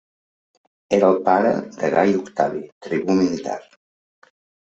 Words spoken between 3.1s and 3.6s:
militar.